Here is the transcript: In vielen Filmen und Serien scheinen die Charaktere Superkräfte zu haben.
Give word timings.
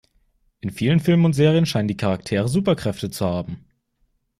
In 0.61 0.71
vielen 0.71 0.99
Filmen 0.99 1.25
und 1.25 1.33
Serien 1.33 1.67
scheinen 1.67 1.87
die 1.87 1.95
Charaktere 1.95 2.47
Superkräfte 2.47 3.11
zu 3.11 3.23
haben. 3.23 3.65